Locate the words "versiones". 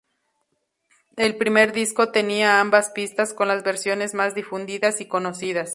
3.61-4.15